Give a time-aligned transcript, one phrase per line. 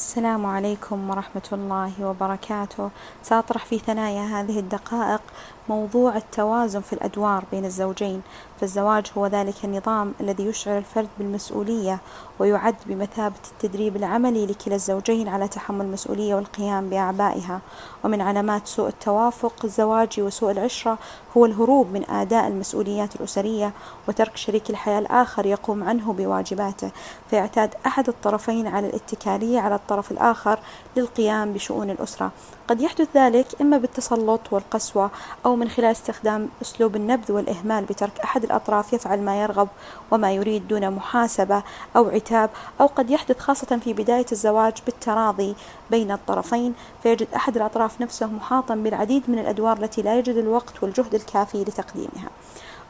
[0.00, 2.90] السلام عليكم ورحمة الله وبركاته.
[3.22, 5.20] سأطرح في ثنايا هذه الدقائق
[5.68, 8.22] موضوع التوازن في الأدوار بين الزوجين
[8.60, 11.98] فالزواج هو ذلك النظام الذي يشعر الفرد بالمسؤولية
[12.38, 17.60] ويعد بمثابة التدريب العملي لكلا الزوجين على تحمل المسؤولية والقيام بأعبائها.
[18.04, 20.98] ومن علامات سوء التوافق الزواجي وسوء العشرة
[21.36, 23.72] هو الهروب من أداء المسؤوليات الأسرية
[24.08, 26.90] وترك شريك الحياة الآخر يقوم عنه بواجباته.
[27.30, 30.58] فيعتاد أحد الطرفين على الاتكالية على الطرف الآخر
[30.96, 32.30] للقيام بشؤون الأسرة.
[32.68, 35.10] قد يحدث ذلك إما بالتسلط والقسوة
[35.46, 39.68] أو من خلال استخدام أسلوب النبذ والإهمال بترك أحد الأطراف يفعل ما يرغب
[40.10, 41.62] وما يريد دون محاسبة
[41.96, 45.54] أو عتاب أو قد يحدث خاصة في بداية الزواج بالتراضي
[45.90, 51.14] بين الطرفين فيجد أحد الأطراف نفسه محاطا بالعديد من الأدوار التي لا يجد الوقت والجهد
[51.14, 52.30] الكافي لتقديمها.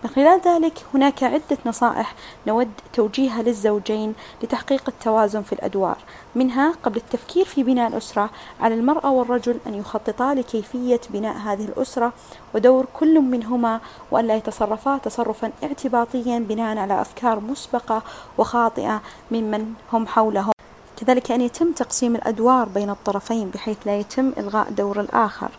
[0.04, 2.14] من خلال ذلك هناك عدة نصائح
[2.46, 5.96] نود توجيهها للزوجين لتحقيق التوازن في الأدوار.
[6.34, 12.12] منها قبل التفكير في بناء الأسرة على المرأة والرجل أن يخططا لكيفية بناء هذه الأسرة
[12.54, 18.02] ودور كل منهما وأن لا يتصرفا تصرفا اعتباطيا بناء على أفكار مسبقة
[18.38, 20.59] وخاطئة ممن هم حولهم.
[21.00, 25.50] كذلك أن يتم تقسيم الأدوار بين الطرفين بحيث لا يتم إلغاء دور الآخر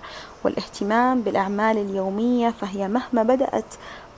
[0.44, 3.66] والاهتمام بالأعمال اليومية فهي مهما بدأت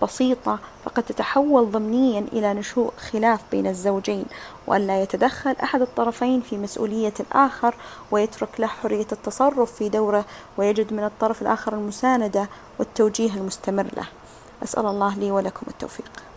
[0.02, 4.26] بسيطة فقد تتحول ضمنيا إلى نشوء خلاف بين الزوجين
[4.68, 7.76] وأن لا يتدخل أحد الطرفين في مسؤولية الآخر
[8.12, 10.26] ويترك له حرية التصرف في دوره
[10.58, 12.50] ويجد من الطرف الآخر المساندة
[12.80, 14.08] والتوجيه المستمر له.
[14.64, 16.33] أسأل الله لي ولكم التوفيق.